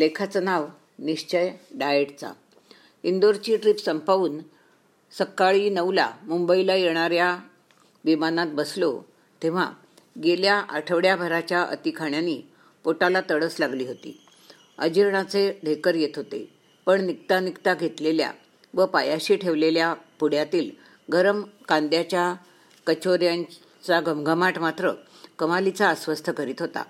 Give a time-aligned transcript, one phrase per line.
[0.00, 0.66] लेखाचं नाव
[0.98, 2.30] निश्चय डाएटचा.
[3.02, 4.38] इंदोरची ट्रिप संपवून
[5.18, 7.36] सकाळी नऊला मुंबईला येणाऱ्या
[8.04, 9.00] विमानात बसलो
[9.42, 9.70] तेव्हा
[10.24, 12.40] गेल्या आठवड्याभराच्या अतिखाण्यानी
[12.84, 14.20] पोटाला तडस लागली होती.
[14.78, 16.48] अजीर्णाचे ढेकर येत होते
[16.86, 18.30] पण निघता निघता घेतलेल्या
[18.74, 20.70] व पायाशी ठेवलेल्या पुड्यातील
[21.12, 22.34] गरम कांद्याच्या
[22.86, 24.92] कचोऱ्यांचा घमघमाट मात्र
[25.38, 26.82] कमालीचा अस्वस्थ करीत होता.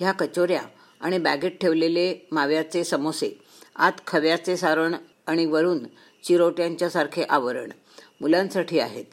[0.00, 0.62] ह्या कचोऱ्या
[1.02, 3.38] आणि बॅगेत ठेवलेले माव्याचे समोसे
[3.76, 4.94] आत खव्याचे सारण
[5.26, 5.78] आणि वरून
[6.24, 7.70] चिरोट्यांच्यासारखे आवरण
[8.20, 9.04] मुलांसाठी आहेत.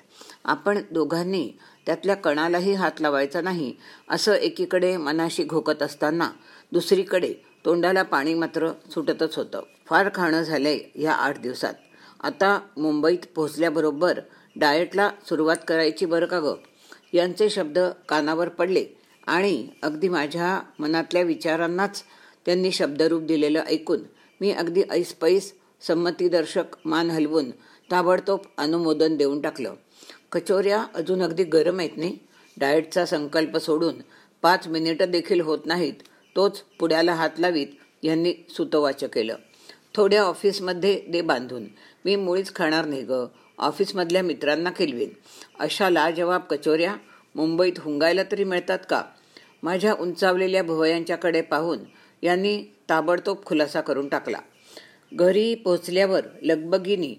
[0.44, 1.50] आपण दोघांनी
[1.86, 3.74] त्यातल्या कणालाही हात लावायचा नाही
[4.10, 6.30] असं एकीकडे मनाशी घोकत असताना
[6.72, 7.34] दुसरीकडे
[7.66, 9.62] तोंडाला पाणी मात्र सुटतच होतं.
[9.86, 11.74] फार खाणं झालंय या आठ दिवसात.
[12.24, 14.20] आता मुंबईत पोहोचल्याबरोबर
[14.56, 16.56] डाएटला सुरुवात करायची बरं का गं?
[17.14, 18.86] यांचे शब्द कानावर पडले.
[19.30, 22.04] आणि अगदी माझ्या मनातल्या विचारांनाच
[22.46, 24.00] त्यांनी शब्दरूप दिलेलं ऐकून
[24.42, 27.52] मी अगदी ऐसपैस संमतीदर्शक मान हलवून
[27.92, 29.74] ताबडतोब अनुमोदन देऊन टाकलं.
[30.32, 32.18] कचोऱ्या अजून अगदी गरम आहेत नाही
[32.58, 33.94] डाएटचा संकल्प सोडून
[34.42, 35.94] पाच मिनिटं देखील होत नाहीत
[36.36, 37.68] तोच पुड्याला हात लावीत
[38.04, 39.36] यांनी सुतवाच केलं.
[39.96, 41.66] थोड्या ऑफिसमध्ये दे बांधून.
[42.06, 43.26] मी मुळीच खाणार नाही ग
[43.58, 45.10] ऑफिसमधल्या मित्रांना खिलवीन.
[45.60, 46.96] अशा लाजवाब कचोऱ्या
[47.36, 49.04] मुंबईत हुंगायला तरी मिळतात का?
[49.64, 51.80] माझ्या उंचावलेल्या भुवयांच्याकडे पाहून
[52.22, 54.38] यांनी ताबडतोब खुलासा करून टाकला.
[55.14, 57.16] घरी पोचल्यावर लगबगीनी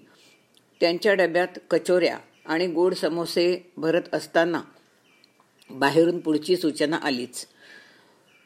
[0.79, 4.61] त्यांच्या डब्यात कचोऱ्या आणि गोड समोसे भरत असताना
[5.69, 7.47] बाहेरून पुढची सूचना आलीच.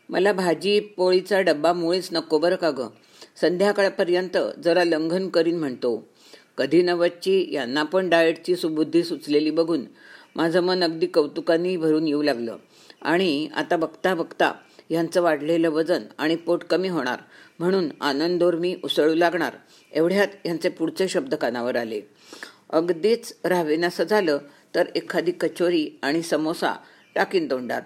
[0.09, 2.89] मला भाजी पोळीचा डब्बा मुळीच नको बरं का गं?
[3.41, 6.07] संध्याकाळपर्यंत जरा लंघन करीन म्हणतो.
[6.57, 9.81] कधी नवतची यांना पण डाएटची सुबुद्धी सुचलेली बघून
[10.35, 12.57] माझं मन अगदी कौतुकाने भरून येऊ लागलं.
[13.05, 14.51] आणि आता बघता बघता
[14.89, 17.21] यांचं वाढलेलं वजन आणि पोट कमी होणार
[17.59, 19.55] म्हणून आनंदोर्मी उसळू लागणार
[19.91, 22.01] एवढ्यात यांचे पुढचे शब्द कानावर आले.
[22.69, 24.37] अगदीच राहावेनासं झालं
[24.75, 26.73] तर एखादी कचोरी आणि समोसा
[27.15, 27.81] टाकीन तोंडात.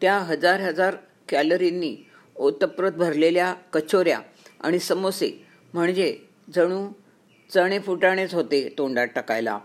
[0.00, 0.96] त्या हजार हजार
[1.28, 1.96] कॅलरींनी
[2.36, 4.18] ओतप्रोत भरलेल्या कचोऱ्या
[4.60, 5.30] आणि समोसे
[5.74, 6.16] म्हणजे
[6.54, 6.86] जणू
[7.50, 9.58] चणे फुटाणेच होते तोंडात टाकायला.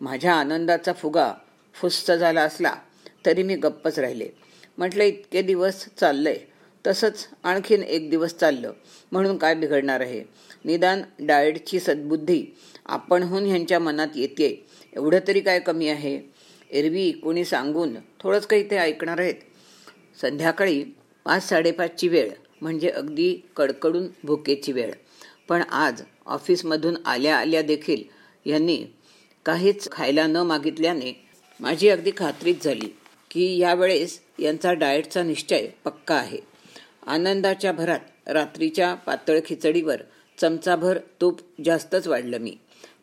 [0.00, 1.32] माझ्या आनंदाचा फुगा
[1.74, 2.74] फुस्त झाला असला
[3.26, 4.28] तरी मी गप्पच राहिले.
[4.78, 6.36] म्हटलं इतके दिवस चाललंय.
[6.86, 8.72] तसंच आणखीन एक दिवस चाललं
[9.12, 10.22] म्हणून काय बिघडणार आहे?
[10.64, 12.44] निदान डाएटची सद्बुद्धी
[12.86, 16.18] आपणहून ह्यांच्या मनात येते एवढं तरी काय कमी आहे?
[16.70, 19.34] एरवी कोणी सांगून थोडंच काही ते ऐकणार आहेत.
[20.20, 20.84] संध्याकाळी
[21.24, 22.30] पाच साडेपाचची वेळ
[22.60, 24.92] म्हणजे अगदी कडकडून भुकेची वेळ.
[25.48, 28.02] पण आज ऑफिसमधून आल्या आल्या देखील
[28.44, 28.84] यांनी
[29.46, 31.12] काहीच खायला न मागितल्याने
[31.60, 32.88] माझी अगदी खात्रीच झाली.
[33.34, 36.38] की यावेळेस यांचा डाएटचा निश्चय पक्का आहे.
[37.06, 39.96] आनंदाच्या भरात रात्रीच्या पातळ खिचडीवर
[40.40, 42.56] चमचाभर तूप जास्तच वाढलं मी.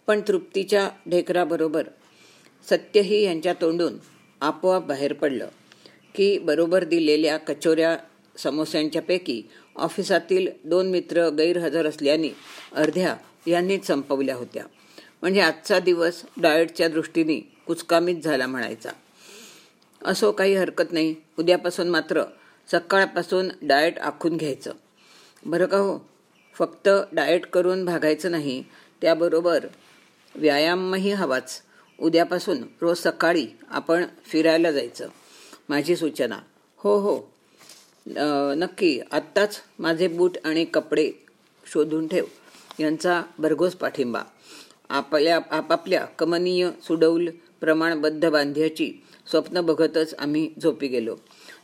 [0.08, 1.84] पण तृप्तीच्या ढेकराबरोबर
[2.70, 3.94] सत्यही यांच्या तोंडून
[4.41, 5.47] आपोआप बाहेर पडलं
[6.16, 7.97] की बरोबर दिलेल्या कचोऱ्या
[8.38, 9.41] समोस्यांच्यापैकी
[9.75, 12.30] ऑफिसातील दोन मित्र गैरहजर असल्याने
[12.75, 13.16] अर्ध्या
[13.47, 14.64] यांनीच संपवल्या होत्या.
[15.22, 18.90] म्हणजे आजचा दिवस डाएटच्या दृष्टीने कुचकामीच झाला म्हणायचा.
[20.06, 21.16] असो काही हरकत नाही.
[21.40, 22.24] उद्यापासून मात्र
[22.72, 24.74] सकाळपासून डाएट आखून घ्यायचं.
[25.46, 26.10] बरं का हो?
[26.54, 28.64] फक्त डाएट करून भागायचं नाही.
[29.02, 29.66] त्याबरोबर
[30.36, 31.62] व्यायामही हवाच.
[32.00, 35.08] उद्यापासून रोज सकाळी आपण फिरायला जायचं.
[35.70, 36.40] माझी सूचना.
[36.78, 37.32] हो हो.
[38.58, 41.12] नक्की आत्ताच माझे बूट आणि कपडे
[41.66, 42.26] शोधून ठेव.
[42.80, 44.22] यांचा भरघोस पाठिंबा.
[44.90, 47.30] आपल्या आपापल्या कमनीय सुडौल
[47.62, 48.94] प्रमाणबद्ध बांध्याची
[49.31, 51.16] स्वप्न बघतच आम्ही झोपी गेलो.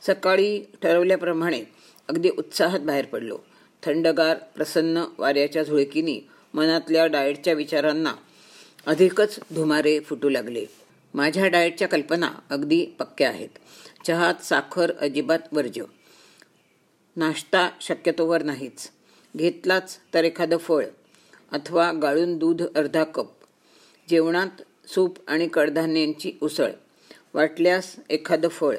[0.01, 1.63] सकाळी ठरवल्याप्रमाणे
[2.07, 3.37] अगदी उत्साहात बाहेर पडलो.
[3.83, 6.21] थंडगार प्रसन्न वाऱ्याच्या झुळकीनी
[6.53, 8.13] मनातल्या डाएटच्या विचारांना
[8.85, 10.65] अधिकच धुमारे फुटू लागले.
[11.13, 13.49] माझ्या डाएटच्या कल्पना अगदी पक्क्या आहेत.
[14.07, 15.83] चहात साखर अजिबात वर्ज्य.
[17.15, 18.91] नाश्ता शक्यतोवर नाहीच.
[19.37, 20.85] घेतलाच तर एखादं फळ
[21.51, 23.27] अथवा गाळून दूध अर्धा कप.
[24.09, 26.71] जेवणात सूप आणि कडधान्यांची उसळ.
[27.37, 28.77] वाटल्यास एखादं फळ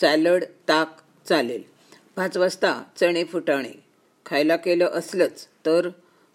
[0.00, 0.96] सॅलड ताक
[1.28, 1.62] चालेल.
[2.16, 3.72] पाच वाजता चणे फुटाणे.
[4.26, 5.88] खायला केलं असलंच तर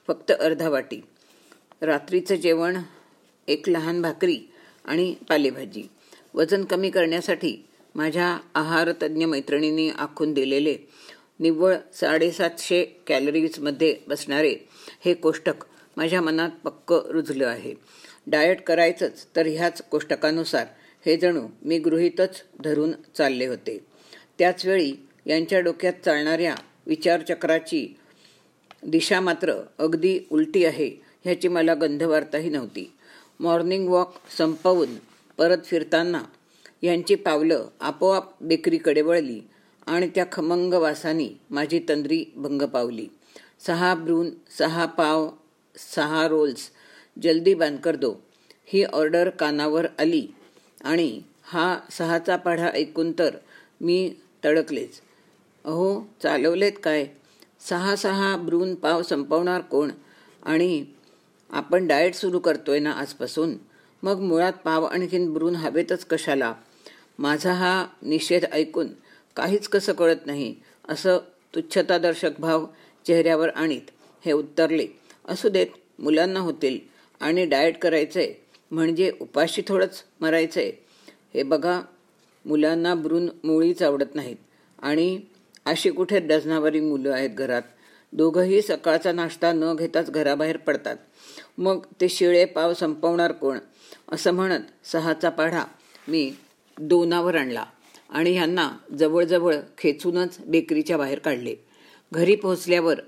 [0.07, 1.01] फक्त अर्धा वाटी.
[1.81, 2.77] रात्रीचं जेवण
[3.47, 4.39] एक लहान भाकरी
[4.85, 5.83] आणि पालेभाजी.
[6.33, 7.57] वजन कमी करण्यासाठी
[7.95, 10.77] माझ्या आहारतज्ञ मैत्रिणींनी आखून दिलेले
[11.39, 14.55] निव्वळ साडेसातशे कॅलरीजमध्ये बसणारे
[15.05, 15.65] हे कोष्टक
[15.97, 17.73] माझ्या मनात पक्क रुजलं आहे.
[18.27, 20.65] डाएट करायचंच तर ह्याच कोष्टकानुसार
[21.05, 23.85] हे जणू मी गृहीतच धरून चालले होते.
[24.39, 24.93] त्याचवेळी
[25.25, 26.55] यांच्या डोक्यात चालणाऱ्या
[26.87, 27.95] विचारचक्राची
[28.83, 32.91] दिशा मात्र अगदी उलटी आहे ह्याची मला गंधवार्ताही नव्हती.
[33.39, 34.87] मॉर्निंग वॉक संपवून
[35.37, 36.23] परत फिरताना
[36.81, 39.41] यांची पावलं आपोआप बेकरीकडे वळली
[39.87, 43.07] आणि त्या खमंग वासानी माझी तंद्री भंग पावली.
[43.67, 44.29] सहा ब्रून
[44.59, 45.29] सहा पाव
[45.95, 46.69] सहा रोल्स
[47.23, 48.15] जल्दी बांधकर दो.
[48.65, 50.27] ही ऑर्डर कानावर आली.
[50.83, 53.35] आणि हा सहाचा पाढा ऐकून तर
[53.81, 54.15] मी
[54.45, 55.01] तडकलेच.
[55.65, 57.07] अहो चालवलेत काय?
[57.69, 59.91] सहा सहा ब्रून पाव संपवणार कोण?
[60.43, 60.85] आणि
[61.49, 63.55] आपण डाएट सुरू करतोय ना आजपासून?
[64.03, 66.53] मग मुळात पाव आणखीन ब्रून हवेतच कशाला?
[67.19, 68.87] माझा हा निषेध ऐकून
[69.35, 70.55] काहीच कसं कळत नाही.
[70.89, 71.17] असं
[71.55, 72.65] तुच्छतादर्शक भाव
[73.07, 73.81] चेहऱ्यावर आणीत.
[74.25, 74.87] हे उत्तरले.
[75.27, 75.67] असू देत
[75.99, 76.79] मुलांना होतील
[77.21, 78.33] आणि डाएट करायचंय.
[78.73, 80.71] म्हणजे उपाशी थोडंच मरायचं आहे
[81.33, 81.81] हे बघा
[82.45, 84.35] मुलांना ब्रून मुळीच आवडत नाहीत.
[84.79, 85.19] आणि
[85.65, 87.61] अशी कुठे डझनावारी मुलं आहेत घरात.
[88.13, 90.95] दोघंही सकाळचा नाश्ता न घेताच घराबाहेर पडतात.
[91.57, 93.59] मग ते शिळे पाव संपवणार कोण?
[94.11, 95.63] असं म्हणत सहाचा पाढा
[96.07, 96.31] मी
[96.77, 97.65] दोनावर आणला
[98.09, 101.55] आणि ह्यांना जवळजवळ खेचूनच बेकरीच्या बाहेर काढले.
[102.11, 102.99] घरी पोहोचल्यावर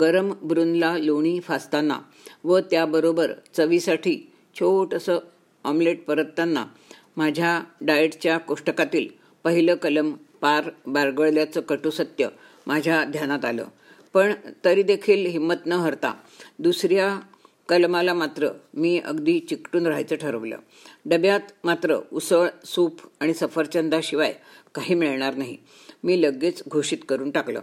[0.00, 1.98] गरम ब्रुनला लोणी फासताना
[2.44, 5.18] व त्याबरोबर चवीसाठी छोटंसं
[5.64, 6.64] ऑमलेट परतताना
[7.16, 9.08] माझ्या डाएटच्या कोष्टकातील
[9.44, 12.28] पहिलं कलम पार बारगळल्याचं कटुसत्य
[12.66, 13.66] माझ्या ध्यानात आलं.
[14.14, 14.32] पण
[14.64, 16.12] तरी देखील हिंमत न हरता
[16.58, 17.20] दुसऱ्या
[17.68, 20.56] कलमाला मात्र मी अगदी चिकटून राहायचं ठरवलं.
[21.06, 24.34] डब्यात मात्र उसळ सूप आणि सफरचंदाशिवाय
[24.74, 25.56] काही मिळणार नाही.
[26.04, 27.62] मी लगेच घोषित करून टाकलं.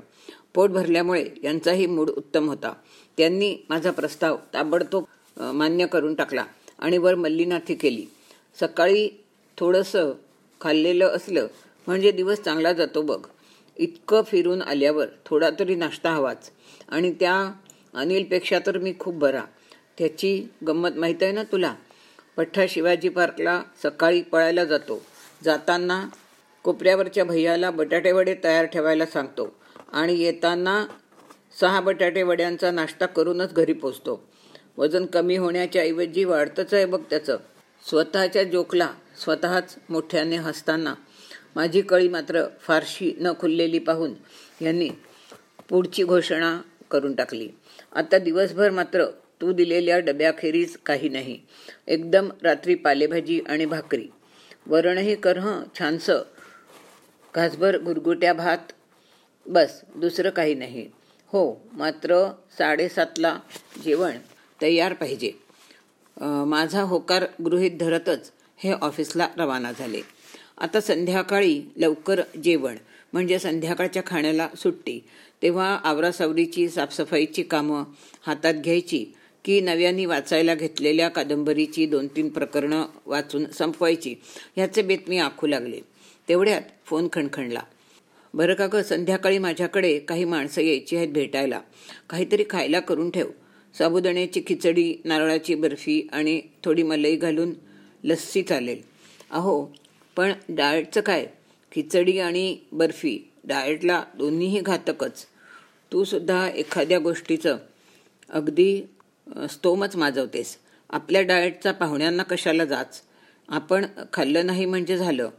[0.54, 2.74] पोट भरल्यामुळे यांचाही मूड उत्तम होता.
[3.18, 5.04] त्यांनी माझा प्रस्ताव ताबडतोब
[5.38, 6.46] मान्य करून टाकला.
[6.82, 8.06] आणि वर मल्लीनाथी केली.
[8.60, 9.10] सकाळी
[9.58, 10.12] थोडंसं
[10.62, 11.48] खाल्लेलं असलं
[11.88, 13.26] म्हणजे दिवस चांगला जातो बघ.
[13.78, 16.52] इतकं फिरून आल्यावर थोडा तरी नाश्ता हवाच.
[16.90, 17.54] आणि त्या
[17.94, 19.44] अनिलपेक्षा तर मी खूप बरा.
[19.98, 21.76] त्याची गंमत माहीत आहे ना तुला?
[22.38, 25.02] पठ्ठा शिवाजी पार्कला सकाळी पळायला जातो.
[25.44, 26.08] जाताना
[26.64, 29.56] कोपऱ्यावरच्या भैयाला बटाटेवडे तयार ठेवायला सांगतो.
[29.92, 30.86] आणि येताना
[31.60, 34.31] सहा बटाटे वड्यांचा नाश्ता करूनच घरी पोचतो.
[34.78, 37.38] वजन कमी होण्याच्या ऐवजी वाढतंच आहे बघ त्याचं.
[37.90, 40.94] स्वतःच्या जोकला स्वतःच मोठ्याने हसताना.
[41.56, 44.14] माझी कळी मात्र फारशी न खुललेली पाहून
[44.62, 44.90] यांनी
[45.70, 47.50] पुढची घोषणा करून टाकली.
[47.96, 49.06] आता दिवसभर मात्र
[49.42, 51.40] तू दिलेल्या डब्याखेरीज काही नाही.
[51.88, 54.08] एकदम रात्री पालेभाजी आणि भाकरी.
[54.68, 56.22] वरणही कर हं छानसं.
[57.36, 58.72] घासभर गुरगुट्या भात.
[59.46, 60.90] बस दुसरं काही नाही.
[61.28, 63.40] हो मात्र साडेसातला
[63.86, 64.12] जेवण.
[64.62, 65.32] तयार पाहिजे.
[66.48, 70.02] माझा होकार गृहीत धरतच हे ऑफिसला रवाना झाले.
[70.58, 72.76] आता संध्याकाळी लवकर जेवण
[73.14, 75.00] म्हणजे संध्याकाळच्या खाण्याला सुट्टी.
[75.42, 77.84] तेव्हा आवरासावरीची साफसफाईची कामं
[78.28, 79.04] हातात घ्यायची
[79.46, 84.16] की नव्याने वाचायला घेतलेल्या कादंबरीची दोन तीन प्रकरणं वाचून संपवायची
[84.56, 85.80] ह्याचे बेत मी आखू लागले.
[86.30, 87.62] तेवढ्यात फोन खणखणला.
[88.34, 91.60] बरं का गं संध्याकाळी माझ्याकडे काही माणसं यायची आहेत भेटायला.
[92.10, 93.30] काहीतरी खायला करून ठेव.
[93.78, 97.54] साबुदाण्याची खिचडी नारळाची बर्फी आणि थोडी मलई घालून
[98.04, 98.82] लस्सी चालेल.
[99.32, 99.66] अहो
[100.16, 101.28] पण डाएटचं काय?
[101.72, 105.26] खिचडी आणि बर्फी डाएटला दोन्हीही घातकच.
[105.92, 107.58] तू सुद्धा एखाद्या गोष्टीचं
[108.30, 108.82] अगदी
[109.50, 110.58] स्तोमच माजवतेस.
[110.90, 113.02] आपल्या डाएटचा पाहुण्यांना कशाला जाच?
[113.50, 115.30] आपण खाल्लं नाही म्हणजे झालं.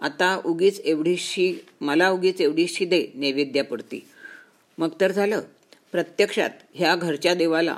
[0.00, 4.00] आता उगीच एवढीशी मला उगीच एवढीशी दे नैवेद्यापुरती.
[4.78, 5.40] मग तर झालं.
[5.92, 7.76] प्रत्यक्षात ह्या घरच्या देवाला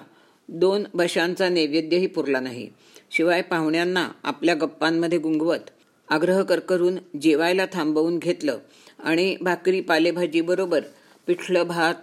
[0.48, 2.68] दोन बशांचा नैवेद्यही पुरला नाही.
[3.10, 5.70] शिवाय पाहुण्यांना आपल्या गप्पांमध्ये गुंगवत
[6.08, 8.58] आग्रह करकरून जेवायला थांबवून घेतलं
[8.98, 10.80] आणि भाकरी पालेभाजीबरोबर
[11.26, 11.94] पिठलं भात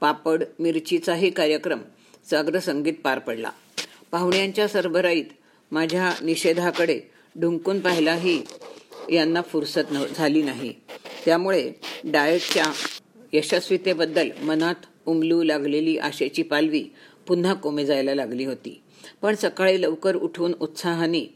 [0.00, 1.80] पापड मिरचीचाही कार्यक्रम
[2.30, 3.50] साग्र संगीत पार पडला.
[4.10, 5.24] पाहुण्यांच्या सरबराईत
[5.70, 7.00] माझ्या निषेधाकडे
[7.40, 8.42] ढुंकून पाहायलाही
[9.10, 10.72] यांना फुरसत न झाली नाही.
[11.24, 11.72] त्यामुळे
[12.04, 12.64] डाएटच्या
[13.32, 14.74] यशस्वीतेबद्दल मनात
[15.06, 16.84] उमलू लागलेली आशेची पालवी
[17.26, 18.80] पुन्हा कोमे जायला लागली होती.
[19.22, 21.34] पण सकाळी लवकर उठून उत्साहाने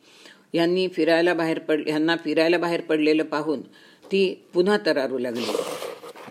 [0.54, 3.60] यांनी फिरायला बाहेर पड यांना फिरायला बाहेर पडलेलं पाहून
[4.04, 5.52] ती पुन्हा तरारू लागली.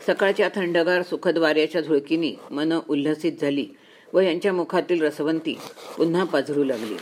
[0.07, 3.65] सकाळच्या थंडगार सुखद वाऱ्याच्या झुळकीने मन उल्हसित झाली
[4.13, 5.57] व यांच्या मुखातील रसवंती
[5.97, 6.97] पुन्हा पाझरू लागली.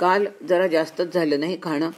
[0.00, 1.90] काल जरा जास्तच झालं नाही खाणं.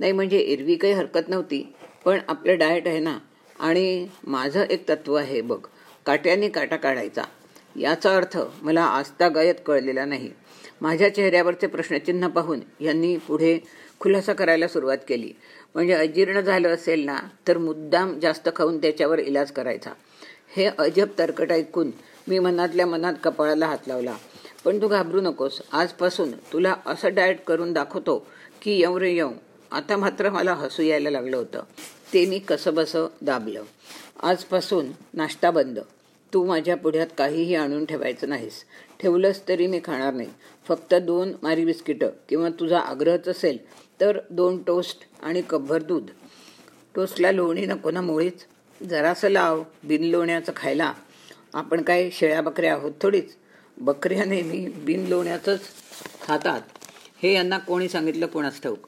[0.00, 1.66] नाही म्हणजे एरवी काही हरकत नव्हती
[2.04, 3.18] पण आपलं डाएट आहे ना
[3.60, 5.58] आणि माझं एक तत्व आहे बघ.
[6.06, 7.22] काट्याने काटा काढायचा.
[7.76, 10.30] याचा अर्थ मला आस्ता गयत कळलेला नाही.
[10.80, 13.58] माझ्या चेहऱ्यावरचे प्रश्नचिन्ह पाहून यांनी पुढे
[14.00, 15.32] खुलासा करायला सुरुवात केली.
[15.74, 17.18] म्हणजे अजीर्ण झालं असेल ना
[17.48, 19.90] तर मुद्दाम जास्त खाऊन त्याच्यावर इलाज करायचा.
[20.56, 21.90] हे अजब तर्कट ऐकून
[22.28, 24.16] मी मनातल्या मनात कपाळाला हात लावला.
[24.64, 25.60] पण तू घाबरू नकोस.
[25.72, 28.26] आजपासून तुला असं डाएट करून दाखवतो
[28.62, 29.30] की येऊ रे येऊ
[29.72, 31.62] आता मात्र मला हसू यायला लागलं होतं.
[32.14, 33.62] ते मी कसं बसं दाबलं.
[34.22, 35.78] आजपासून नाश्ता बंद.
[36.34, 38.64] तू माझ्या पुढ्यात काहीही आणून ठेवायचं नाहीस.
[39.00, 40.28] ठेवलंस तरी मी खाणार नाही.
[40.68, 43.58] फक्त दोन मारी बिस्किटं किंवा तुझा आग्रहच असेल
[44.00, 46.10] तर दोन टोस्ट आणि कपभर दूध.
[46.94, 48.44] टोस्टला लोणी नको ना मुळीच
[48.82, 49.62] जरासं लाव.
[49.84, 50.92] बिन लोण्याचं खायला.
[51.54, 53.36] आपण काय शेळ्या बकऱ्या आहोत थोडीच?
[53.76, 55.60] बकऱ्या नेहमी बिन लोण्याचंच
[56.22, 56.60] खातात.
[57.22, 58.26] हे यांना कोणी सांगितलं?
[58.26, 58.86] कोणास ठाऊक?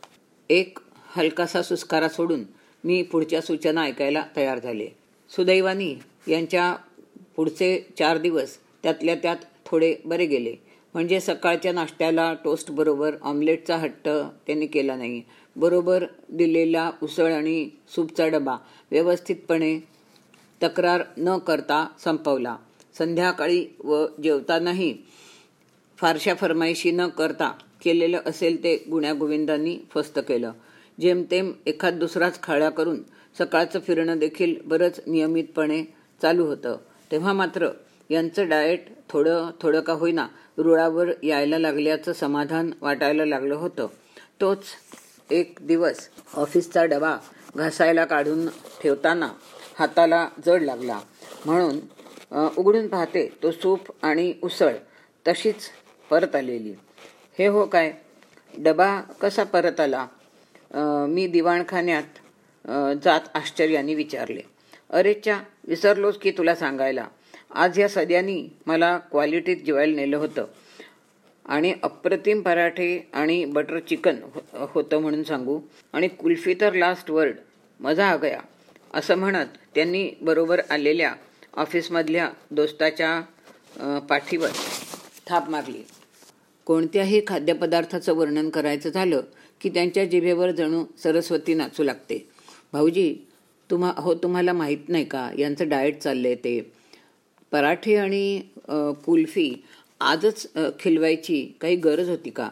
[0.50, 2.44] एक हलकासा सुस्कारा सोडून
[2.86, 4.88] मी पुढच्या सूचना ऐकायला तयार झाले.
[5.30, 5.94] सुदैवानी
[6.28, 6.74] यांच्या
[7.36, 10.54] पुढचे चार दिवस त्यातल्या त्यात थोडे बरे गेले.
[10.94, 14.08] म्हणजे सकाळच्या नाश्त्याला टोस्टबरोबर ऑमलेटचा हट्ट
[14.46, 15.22] त्यांनी केला नाही.
[15.56, 18.56] बरोबर दिलेला उसळ आणि सूपचा डबा
[18.90, 19.78] व्यवस्थितपणे
[20.62, 22.56] तक्रार न करता संपवला.
[22.98, 24.94] संध्याकाळी व जेवतानाही
[25.98, 27.52] फारशा फरमाईशी न करता
[27.84, 30.52] केलेलं असेल ते गुण्यागोविंदांनी फस्त केलं.
[31.00, 33.02] जेमतेम एखाद दुसराच खाळ्या करून
[33.38, 35.82] सकाळचं फिरणं देखील बरंच नियमितपणे
[36.22, 36.76] चालू होतं.
[37.10, 37.68] तेव्हा मात्र
[38.10, 40.26] यांचं डाएट थोडं थोडं का होईना
[40.58, 43.86] रुळावर यायला लागल्याचं समाधान वाटायला लागलं होतं.
[44.40, 44.64] तोच
[45.30, 47.16] एक दिवस ऑफिसचा डबा
[47.56, 48.46] घासायला काढून
[48.82, 49.28] ठेवताना
[49.78, 50.98] हाताला जड लागला.
[51.46, 51.78] म्हणून
[52.56, 54.74] उघडून पाहते तो सूप आणि उसळ
[55.26, 55.68] तशीच
[56.10, 56.74] परत आलेली.
[57.38, 57.92] हे हो काय?
[58.54, 60.06] डबा कसा परत आला?
[60.74, 64.40] मी दिवाणखान्यात जात आश्चर्याने विचारले.
[64.90, 67.06] अरेच्या विसरलोच की तुला सांगायला?
[67.54, 70.46] आज या सद्यानी मला क्वालिटीत जेवायला नेलं होतं.
[71.46, 75.60] आणि अप्रतिम पराठे आणि बटर चिकन हो, होतं म्हणून सांगू.
[75.92, 77.36] आणि कुल्फी तर लास्ट वर्ड
[77.80, 78.40] मजा आ गया.
[78.94, 81.12] असं म्हणत त्यांनी बरोबर आलेल्या
[81.56, 84.50] ऑफिसमधल्या दोस्ताच्या पाठीवर
[85.26, 85.82] थाप मारली.
[86.66, 89.20] कोणत्याही खाद्यपदार्थाचं वर्णन करायचं झालं
[89.60, 92.26] की त्यांच्या जिभेवर जणू सरस्वती नाचू लागते.
[92.72, 93.14] भाऊजी
[93.70, 95.30] तुम्हा हो तुम्हाला माहीत नाही का?
[95.38, 96.60] यांचं डाएट चाललं आहे ते.
[97.52, 98.40] पराठे आणि
[99.04, 99.50] कुल्फी
[100.00, 100.46] आजच
[100.80, 102.48] खिलवायची काही गरज होती का?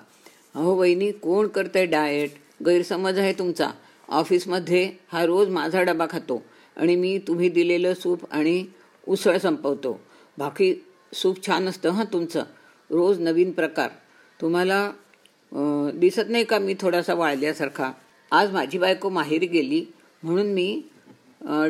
[0.55, 2.31] अहो वहिनी कोण करतंय डाएट
[2.67, 3.71] गैरसमज आहे तुमचा.
[4.09, 6.43] ऑफिसमध्ये हा रोज माझा डबा खातो
[6.77, 8.65] आणि मी तुम्ही दिलेलं सूप आणि
[9.07, 9.99] उसळ संपवतो.
[10.39, 10.75] बाकी
[11.13, 12.45] सूप छान असतं हां तुमचं.
[12.91, 13.89] रोज नवीन प्रकार.
[14.41, 14.91] तुम्हाला
[15.55, 17.91] दिसत नाही का मी थोडासा वाळल्यासारखा?
[18.33, 19.85] आज माझी बायको माहेरी गेली
[20.23, 20.83] म्हणून मी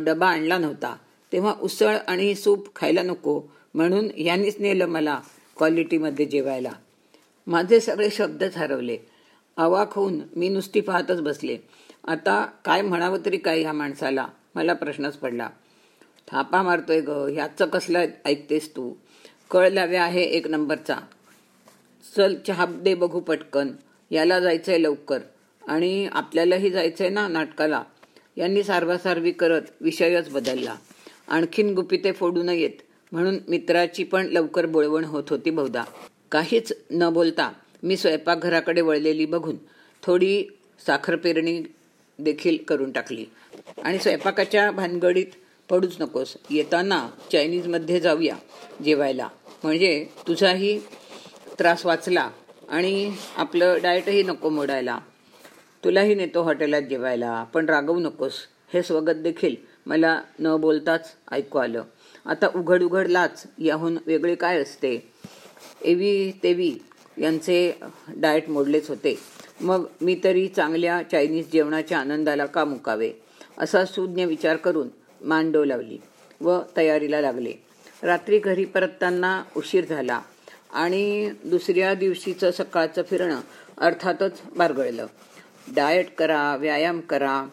[0.03, 0.95] डबा आणला नव्हता.
[1.33, 3.41] तेव्हा उसळ आणि सूप खायला नको
[3.75, 5.21] म्हणून यांनीच नेलं मला
[5.57, 6.73] क्वालिटीमध्ये जेवायला.
[7.47, 8.97] माझे सगळे शब्दच हरवले
[9.57, 11.57] आवाक होऊन मी नुसती पाहतच बसले.
[12.09, 14.27] आता काय म्हणावं तरी काय ह्या माणसाला?
[14.55, 15.49] मला प्रश्नच पडला.
[16.29, 18.93] थापा मारतोय ग ह्याचं कसलं ऐकतेस तू?
[19.51, 20.97] कळ लाव्या आहे एक नंबरचा.
[22.17, 23.69] चल चहा दे बघू पटकन.
[24.11, 25.19] याला जायचंय लवकर.
[25.69, 27.83] आणि आपल्यालाही जायचंय ना नाटकाला.
[28.37, 30.75] यांनी सारवासारवी करत विषयच बदलला.
[31.29, 32.83] आणखीन गुपिते फोडू नयेत.
[33.13, 35.85] म्हणून मित्राची पण लवकर बोळवण होत होती बहुधा.
[36.31, 39.57] काहीच न बोलता मी स्वयंपाकघराकडे वळलेली बघून
[40.03, 40.45] थोडी
[40.87, 41.63] साखर पेरणी
[42.19, 43.25] देखील करून टाकली.
[43.85, 45.27] आणि स्वयंपाकाच्या भानगडीत
[45.71, 46.37] पडूच नकोस.
[46.51, 48.37] येताना चायनीजमध्ये जाऊया
[48.85, 49.29] जेवायला.
[49.63, 50.81] म्हणजे तुझाही
[51.59, 52.31] त्रास वाचला
[52.69, 54.99] आणि आपलं डाएटही नको मोडायला.
[55.85, 58.33] तुलाही नेतो हॉटेलात जेवायला पण रागवू नकोस.
[58.73, 59.57] हे स्वगत देखील
[59.87, 61.83] मला न बोलताच ऐकू आलं.
[62.27, 65.13] आता उघड उघड लाच याहून वेगळे काय असते?
[65.85, 66.75] एवी तेवी
[67.19, 67.73] यांचे
[68.09, 69.19] डाएट मोडलेच होते.
[69.61, 73.13] मग मी तरी चांगल्या चायनीज जेवणाच्या आनंदाला का मुकावे?
[73.59, 74.89] असा सुज्ञ विचार करून
[75.21, 75.99] मांडो लावली
[76.41, 77.53] व तयारीला लागले.
[78.03, 80.21] रात्री घरी परतताना उशीर झाला.
[80.75, 83.41] आणि दुसऱ्या दिवशीचं सकाळचं फिरणं
[83.79, 85.07] अर्थातच बारगळलं.
[85.75, 87.47] डाएट करा व्यायाम करा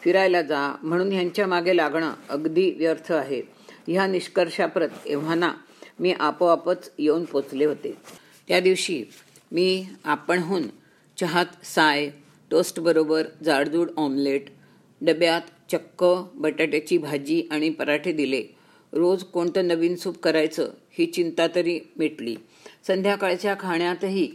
[0.00, 3.42] फिरायला जा म्हणून ह्यांच्या मागे लागणं अगदी व्यर्थ आहे.
[3.86, 5.52] ह्या निष्कर्षाप्रत एव्हाना
[6.00, 7.96] मी आपोआपच येऊन पोचले होते.
[8.48, 9.04] त्या दिवशी
[9.52, 10.62] मी आपणहून
[11.16, 12.10] चहात साय
[12.50, 14.44] टोस्टबरोबर जाडजूड ऑमलेट
[15.00, 16.04] डब्यात चक्क
[16.34, 18.42] बटाट्याची भाजी आणि पराठे दिले.
[18.92, 22.36] रोज कोणतं नवीन सूप करायचं ही चिंता तरी मिटली.
[22.86, 24.30] संध्याकाळच्या खाण्यातही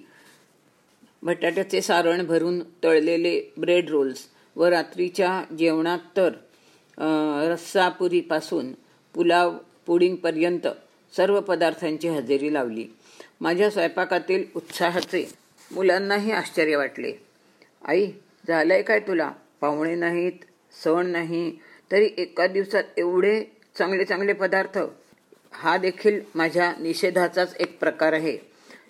[1.23, 6.31] बटाट्याचे सारण भरून तळलेले ब्रेड रोल्स व रात्रीच्या जेवणात तर
[7.51, 8.71] रस्सापुरीपासून
[9.15, 10.67] पुलाव पुडिंगपर्यंत
[11.13, 12.85] सर्व पदार्थांची हजेरी लावली.
[13.41, 15.25] माझ्या स्वयंपाकातील उत्साहाचे
[15.71, 17.13] मुलांनाही आश्चर्य वाटले.
[17.85, 18.11] आई
[18.47, 19.31] झालंय काय तुला?
[19.61, 20.45] पाहुणे नाहीत
[20.83, 21.51] सण नाही.
[21.91, 23.43] तरी एका दिवसात एवढे
[23.77, 24.79] चांगले चांगले पदार्थ
[25.53, 28.37] हा देखील माझ्या निषेधाचाच एक प्रकार आहे.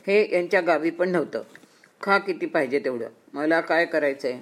[0.08, 1.42] हे यांच्या गावी पण नव्हतं.
[2.02, 3.10] खा किती पाहिजे तेवढं.
[3.34, 4.42] मला काय करायचं आहे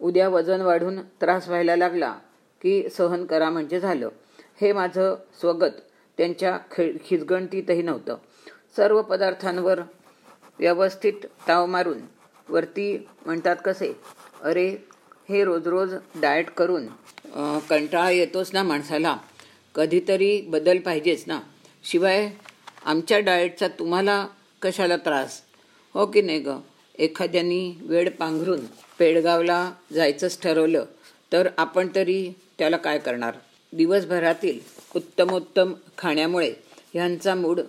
[0.00, 2.12] उद्या वजन वाढून त्रास व्हायला लागला
[2.62, 4.08] की सहन करा म्हणजे झालं.
[4.60, 5.80] हे माझं स्वगत.
[6.18, 8.16] त्यांच्या खि खिचगणतीतही नव्हतं.
[8.76, 9.80] सर्व पदार्थांवर
[10.58, 11.98] व्यवस्थित ताव मारून
[12.48, 13.92] वरती म्हणतात कसे?
[14.42, 14.68] अरे
[15.28, 16.86] हे रोज रोज डाएट करून
[17.70, 19.16] कंटाळा येतोच ना माणसाला.
[19.76, 21.40] कधीतरी बदल पाहिजेच ना.
[21.84, 22.30] शिवाय
[22.84, 24.28] आमच्या डाएटचा तुम्हाला
[24.62, 25.42] कशाला त्रास?
[25.94, 26.48] हो की नाही ग?
[26.98, 28.60] एखाद्यानी वेळ पांघरून
[28.98, 30.84] पेडगावला जायचंच ठरवलं
[31.32, 33.34] तर आपण तरी त्याला काय करणार?
[33.72, 34.60] दिवसभरातील
[34.94, 36.54] उत्तमोत्तम खाण्यामुळे
[36.94, 37.60] ह्यांचा मूड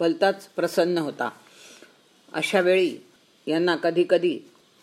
[0.00, 1.30] भलताच प्रसन्न होता.
[2.32, 2.96] अशा वेळी
[3.46, 4.38] यांना कधीकधी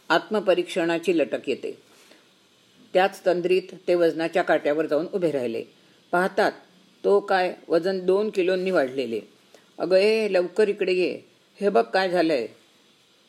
[0.10, 1.78] आत्मपरीक्षणाची लटक येते.
[2.94, 5.64] त्याच तंद्रीत ते वजनाच्या काट्यावर जाऊन उभे राहिले.
[6.12, 6.52] पाहतात
[7.04, 9.20] तो काय वजन दोन किलोंनी वाढलेले.
[9.80, 11.12] अगं ए लवकर इकडे ये.
[11.60, 12.48] हे बघ काय झालंय.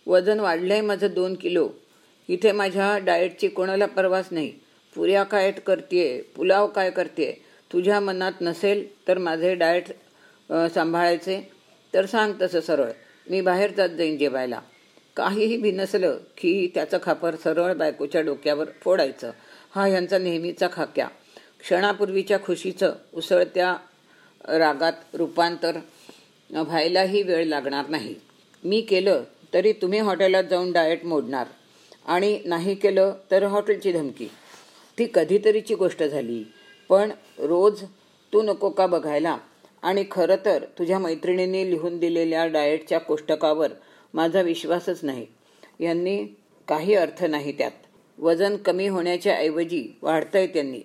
[0.07, 1.69] वजन वाढलंय माझं दोन किलो.
[2.29, 4.53] इथे माझ्या डाएटची कोणाला परवाच नाही.
[4.97, 6.03] पुऱ्या काय करते
[6.37, 7.33] पुलाव काय करते
[7.71, 9.89] तुझ्या मनात नसेल तर माझे डाएट
[10.75, 11.41] सांभाळायचे?
[11.95, 12.91] तर सांग तसं सरळ.
[13.31, 14.61] मी बाहेर जात जाईन जेवायला.
[15.17, 19.31] काहीही भिनसलं की त्याचं खापर सरळ बायकोच्या डोक्यावर फोडायचं.
[19.75, 21.09] हा ह्यांचा नेहमीचा खाक्या.
[21.63, 23.77] क्षणापूर्वीच्या खुशीचं उसळत्या
[24.59, 25.79] रागात रूपांतर
[26.51, 28.15] व्हायलाही वेळ लागणार नाही.
[28.65, 29.23] मी केलं
[29.55, 31.47] तरी तुम्ही हॉटेलात जाऊन डाएट मोडणार.
[32.07, 34.29] आणि नाही केलं तर हॉटेलची धमकी.
[34.99, 36.45] ती कधीतरीची गोष्ट झाली.
[36.89, 37.85] पण रोज
[38.33, 39.39] तू नको का बघायला?
[39.83, 43.71] आणि खरं तर तुझ्या मैत्रिणींनी लिहून दिलेल्या डाएटच्या कोष्टकावर
[44.15, 45.27] माझा विश्वासच नाही.
[45.81, 46.25] यांनी
[46.69, 47.71] काही अर्थ नाही त्यात.
[48.19, 50.81] वजन कमी होण्याच्या ऐवजी वाढतंय त्यांनी.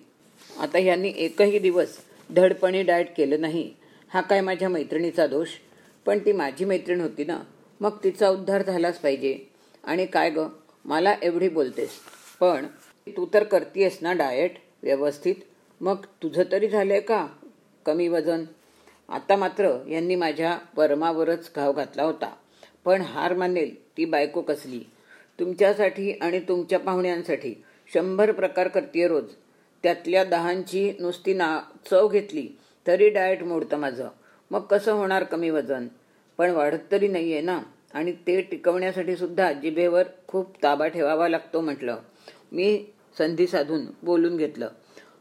[0.58, 1.98] आता ह्यांनी एकही दिवस
[2.30, 3.74] धडपणी डाएट केलं नाही.
[4.08, 5.48] हा काय माझ्या मैत्रिणीचा दोष?
[6.06, 7.38] पण ती माझी मैत्रीण होती ना
[7.80, 9.38] मग तिचा उद्धार झालाच पाहिजे.
[9.84, 10.38] आणि काय ग
[10.84, 11.90] मला एवढी बोलतेस.
[12.40, 12.66] पण
[13.08, 14.50] तू तर करतीयस ना डाएट?
[14.82, 15.34] व्यवस्थित.
[15.80, 17.26] मग तुझं तरी झालंय का?
[17.86, 18.44] कमी वजन?
[19.08, 22.34] आता मात्र यांनी माझ्या परमावरच घाव घातला होता.
[22.84, 24.80] पण हार मानेल ती बायको कसली?
[25.40, 27.54] तुमच्यासाठी आणि तुमच्या पाहुण्यांसाठी
[27.94, 29.24] शंभर प्रकार करते रोज.
[29.82, 31.60] त्यातल्या दहांची नुसती ना
[31.90, 32.48] चव घेतली
[32.86, 34.08] तरी डाएट मोडतं माझं.
[34.50, 35.88] मग कसं होणार कमी वजन?
[36.38, 37.60] पण वाढत तरी नाही आहे ना.
[37.94, 41.96] आणि ते टिकवण्यासाठी सुद्धा जिभेवर खूप ताबा ठेवावा लागतो म्हटलं.
[42.52, 42.86] मी
[43.18, 44.68] संधी साधून बोलून घेतलं.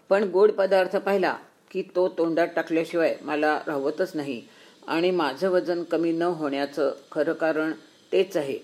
[0.09, 1.37] पण गोड पदार्थ पाहिला
[1.71, 4.41] की तो तोंडात टाकल्याशिवाय मला राहवतच नाही.
[4.87, 7.71] आणि माझं वजन कमी न होण्याचं खरं कारण
[8.11, 8.59] तेच आहे.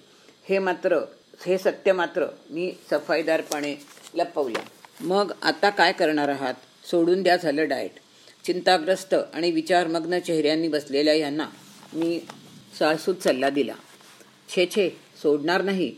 [0.49, 0.99] हे मात्र
[1.45, 3.75] हे सत्य मात्र मी सफाईदारपणे
[4.15, 4.80] लपवलं.
[5.03, 6.53] मग आता काय करणार आहात?
[6.91, 7.91] सोडून द्या झालं डाएट.
[8.45, 11.47] चिंताग्रस्त आणि विचारमग्न चेहऱ्यांनी बसलेल्या यांना
[11.93, 12.19] मी
[12.79, 13.73] सासूत सल्ला दिला.
[14.55, 14.89] छे छे
[15.21, 15.95] सोडणार नाही.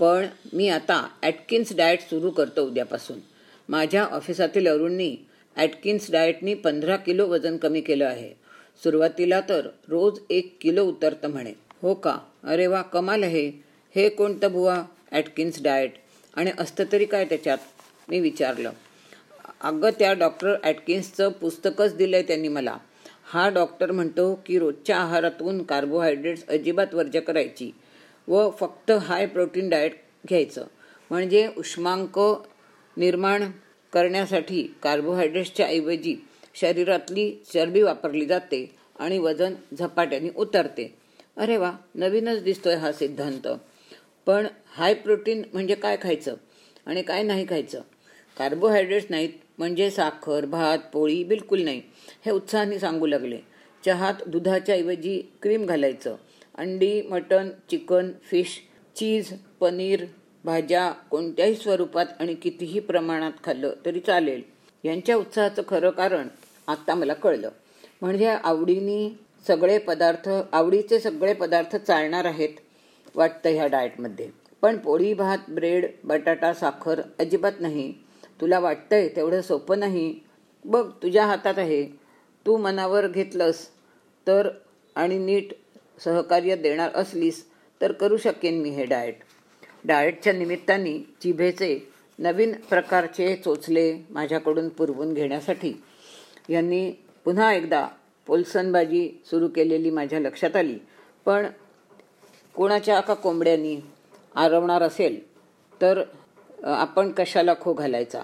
[0.00, 3.18] पण मी आता ॲटकिन्स डाएट सुरू करतो उद्यापासून.
[3.68, 5.16] माझ्या ऑफिसातील अरुणनी
[5.56, 8.32] ॲटकिन्स डाएटनी पंधरा किलो वजन कमी केलं आहे.
[8.82, 11.52] सुरुवातीला तर रोज एक किलो उतरतं म्हणे.
[11.82, 12.18] हो का?
[12.44, 13.48] अरे वा कमाल आहे.
[13.94, 15.94] हे कोणतं बुवा ॲटकिन्स डाएट?
[16.36, 17.58] आणि असतं तरी काय त्याच्यात?
[18.08, 18.70] मी विचारलं.
[19.60, 22.76] अगं त्या डॉक्टर ॲटकिन्सचं पुस्तकच दिलं आहे त्यांनी मला.
[23.24, 27.70] हा डॉक्टर म्हणतो की रोजच्या आहारातून कार्बोहायड्रेट्स अजिबात वर्ज्य करायची
[28.28, 29.94] व फक्त हाय प्रोटीन डाएट
[30.28, 30.66] घ्यायचं.
[31.10, 32.18] म्हणजे उष्मांक
[32.96, 33.50] निर्माण
[33.92, 36.16] करण्यासाठी कार्बोहायड्रेट्सच्या ऐवजी
[36.54, 38.64] शरीरातली चरबी वापरली जाते
[38.98, 40.94] आणि वजन झपाट्याने उतरते.
[41.36, 43.48] अरे वा नवीनच दिसतोय हा सिद्धांत.
[44.26, 46.34] पण हाय प्रोटीन म्हणजे काय खायचं
[46.86, 47.80] आणि काय नाही खायचं?
[48.36, 51.82] कार्बोहायड्रेट्स नाहीत म्हणजे साखर भात पोळी बिलकुल नाही.
[52.24, 53.38] हे उत्साहाने सांगू लागले.
[53.86, 56.16] चहात दुधाच्या ऐवजी क्रीम घालायचं.
[56.58, 58.60] अंडी mutton chicken fish
[58.96, 60.04] cheese paneer
[60.44, 64.42] भाज्या कोणत्याही स्वरूपात आणि कितीही प्रमाणात खाल्लं तरी चालेल.
[64.84, 66.28] यांच्या उत्साहाचं खरं कारण
[66.66, 67.50] आत्ता मला कळलं.
[68.02, 72.48] म्हणजे आवडीने सगळे पदार्थ आवडीचे सगळे पदार्थ चालणार आहेत
[73.14, 74.28] वाटतं ह्या डाएटमध्ये
[74.62, 77.92] पण पोळी भात ब्रेड बटाटा साखर अजिबात नाही.
[78.40, 80.14] तुला वाटतंय तेवढं सोपं नाही.
[80.64, 81.84] बघ तुझ्या हातात आहे.
[82.46, 83.66] तू मनावर घेतलंस
[84.26, 84.48] तर
[84.96, 85.52] आणि नीट
[85.98, 87.44] सहकार्य देणार असलीस
[87.80, 89.18] तर करू शकेन मी हे डाएट.
[89.84, 91.78] डाएटच्या निमित्ताने जिभेचे
[92.18, 95.72] नवीन प्रकारचे चोचले माझ्याकडून पुरवून घेण्यासाठी
[96.48, 96.90] यांनी
[97.24, 97.86] पुन्हा एकदा
[98.26, 100.78] पोलसनबाजी सुरू केलेली माझ्या लक्षात आली.
[101.26, 101.46] पण
[102.54, 103.76] कोणाच्या का कोंबड्यांनी
[104.34, 105.20] आरवणार असेल
[105.80, 106.02] तर
[106.64, 108.22] आपण कशाला खो घालायचा?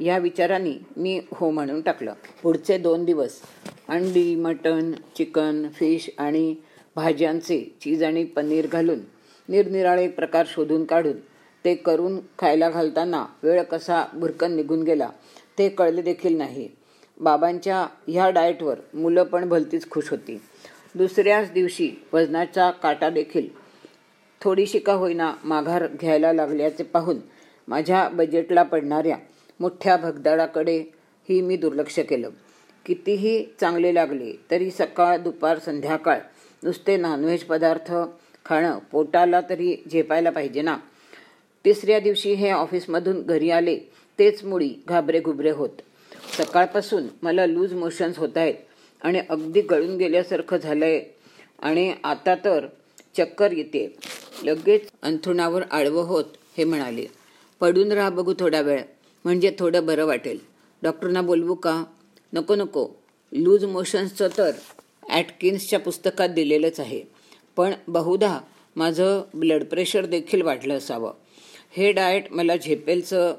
[0.00, 2.12] या विचाराने मी हो म्हणून टाकलं.
[2.42, 3.40] पुढचे दोन दिवस
[3.88, 6.54] अंडी मटण चिकन फिश आणि
[6.96, 9.00] भाज्यांचे चीज आणि पनीर घालून
[9.48, 11.18] निरनिराळे प्रकार शोधून काढून
[11.64, 15.08] ते करून खायला घालताना वेळ कसा भुरकन निघून गेला
[15.58, 16.68] ते कळले देखील नाही.
[17.20, 20.40] बाबांच्या ह्या डाएटवर मुलं पण भलतीच खुश होती.
[20.94, 23.48] दुसऱ्याच दिवशी वजनाचा काटा देखील
[24.40, 27.18] थोडीशी का होईना माघार घ्यायला लागल्याचे पाहून
[27.68, 29.16] माझ्या बजेटला पडणाऱ्या
[29.60, 30.78] मोठ्या भगदाडाकडे
[31.28, 32.30] ही मी दुर्लक्ष केलं.
[32.86, 36.18] कितीही चांगले लागले तरी सकाळ दुपार संध्याकाळ
[36.62, 37.92] नुसते नॉनव्हेज पदार्थ
[38.44, 40.76] खाणं पोटाला तरी झेपायला पाहिजे ना.
[41.64, 43.78] तिसऱ्या दिवशी हे ऑफिसमधून घरी आले
[44.18, 45.80] तेच मुळी घाबरे घुबरे होत.
[46.38, 48.54] सकाळपासून मला लूज मोशन्स होत आहेत
[49.02, 51.02] आणि अगदी गळून गेल्यासारखं झालं आहे
[51.58, 52.66] आणि आता तर
[53.16, 53.96] चक्कर येते.
[54.42, 56.24] लगेच अंथरुणावर आडवं होत
[56.56, 57.06] हे म्हणाले.
[57.64, 58.82] पडून राहा बघू थोडा वेळ.
[59.24, 60.38] म्हणजे थोडं बरं वाटेल.
[60.82, 61.84] डॉक्टरना बोलवू का?
[62.32, 62.88] नको नको.
[63.32, 64.50] लूज मोशन्सचं तर
[65.08, 67.02] ॲटकिन्सच्या पुस्तकात दिलेलंच आहे.
[67.56, 68.40] पण बहुधा
[68.76, 71.12] माझं ब्लड प्रेशर देखील वाढलं असावं.
[71.72, 73.34] हे डाएट मला झेपेलचं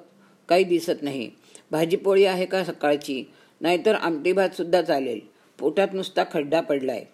[0.49, 1.29] काही दिसत नाही.
[1.71, 3.23] भाजीपोळी आहे का सकाळची?
[3.61, 5.19] नाहीतर आमटी भातसुद्धा चालेल.
[5.59, 7.05] पोटात नुसता खड्डा पडला आहे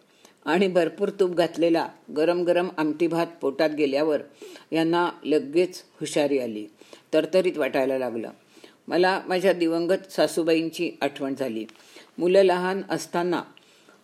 [0.45, 4.21] आणि भरपूर तूप घातलेला गरम गरम आमटी भात पोटात गेल्यावर
[4.71, 6.67] यांना लगेच हुशारी आली.
[7.13, 8.29] तरतरीत वाटायला लागलं.
[8.87, 11.65] मला माझ्या दिवंगत सासूबाईंची आठवण झाली.
[12.17, 13.41] मुलं लहान असताना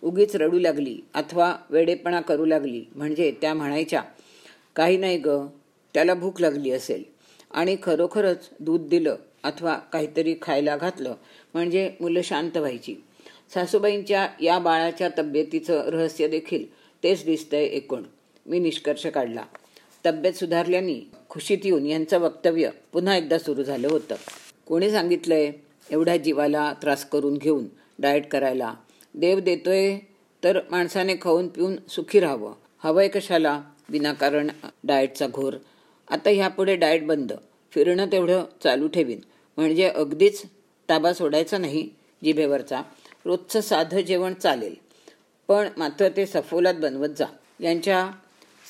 [0.01, 2.85] उगीच रडू लागली अथवा वेडेपणा करू लागली.
[2.95, 4.03] म्हणजे त्या म्हणायच्या
[4.75, 5.29] काही नाही ग
[5.93, 7.03] त्याला भूक लागली असेल.
[7.51, 11.15] आणि खरोखरच दूध दिलं अथवा काहीतरी खायला घातलं
[11.53, 12.95] म्हणजे मुलं शांत व्हायची.
[13.53, 18.03] सासूबाईंच्या या बाळाच्या तब्येतीचं रहस्य देखील तेच दिसतंय एकूण.
[18.45, 19.43] मी निष्कर्ष काढला.
[20.05, 21.07] तब्येत सुधारल्याने
[21.37, 24.15] खुशीत येऊन यांचं वक्तव्य पुन्हा एकदा सुरू झालं होतं.
[24.65, 25.51] कोणी सांगितलंय
[25.91, 27.65] एवढ्या जीवाला त्रास करून घेऊन
[27.99, 28.73] डाएट करायला.
[29.13, 29.97] देव देतोय
[30.43, 32.53] तर माणसाने खाऊन पिऊन सुखी राहावं.
[32.83, 33.61] हवंय कशाला?
[33.89, 34.47] विनाकारण
[34.83, 35.53] डाएटचा घोर.
[36.09, 37.33] आता ह्यापुढे डाएट बंद.
[37.71, 39.19] फिरणं तेवढं चालू ठेवीन.
[39.57, 40.43] म्हणजे अगदीच
[40.89, 41.89] ताबा सोडायचा नाही
[42.23, 42.81] जिभेवरचा.
[43.25, 44.75] रोजचं साधं जेवण चालेल.
[45.47, 47.25] पण मात्र ते सफोलात बनवत जा.
[47.59, 48.11] यांच्या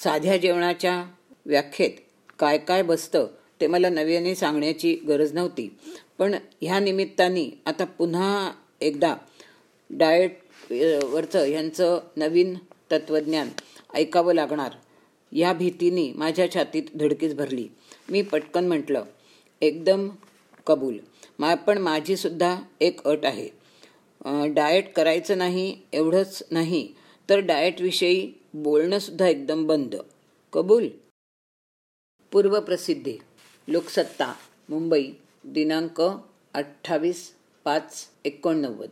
[0.03, 1.03] साध्या जेवणाच्या
[1.45, 1.91] व्याख्येत
[2.39, 3.27] काय काय बसतं
[3.61, 5.69] ते मला नव्याने सांगण्याची गरज नव्हती.
[6.17, 9.15] पण ह्या निमित्ताने आता पुन्हा एकदा
[9.89, 10.39] डाएट
[11.03, 12.53] वरचं ह्यांचं नवीन
[12.91, 13.49] तत्त्वज्ञान
[13.95, 14.71] ऐकावं लागणार.
[15.31, 17.67] या भीतीने माझ्या छातीत धडकीच भरली.
[18.09, 19.03] मी पटकन म्हटलं
[19.61, 20.07] एकदम
[20.67, 20.97] कबूल.
[21.39, 23.49] मा पण माझीसुद्धा एक अट आहे.
[24.53, 26.87] डाएट करायचं नाही एवढंच नाही
[27.29, 29.95] तर डाएटविषयी बोलणंसुद्धा एकदम बंद.
[30.53, 30.87] कबूल?
[32.31, 33.17] पूर्वप्रसिद्धी
[33.67, 34.33] लोकसत्ता
[34.69, 35.11] मुंबई
[35.45, 36.01] दिनांक
[36.53, 38.89] अठ्ठावीस पाच एकोणनव्वद.